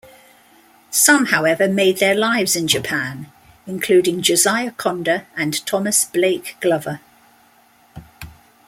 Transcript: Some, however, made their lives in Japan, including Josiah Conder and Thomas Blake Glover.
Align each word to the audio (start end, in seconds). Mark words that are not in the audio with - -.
Some, 0.89 1.27
however, 1.27 1.67
made 1.67 1.99
their 1.99 2.15
lives 2.15 2.55
in 2.55 2.67
Japan, 2.67 3.31
including 3.67 4.23
Josiah 4.23 4.71
Conder 4.71 5.27
and 5.37 5.63
Thomas 5.67 6.05
Blake 6.05 6.57
Glover. 6.59 7.01